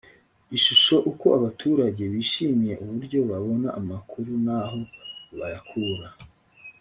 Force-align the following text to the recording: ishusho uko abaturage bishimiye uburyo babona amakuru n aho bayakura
ishusho 0.57 0.95
uko 1.11 1.25
abaturage 1.37 2.03
bishimiye 2.13 2.73
uburyo 2.83 3.19
babona 3.29 3.67
amakuru 3.79 4.31
n 4.45 4.47
aho 4.61 4.79
bayakura 5.37 6.07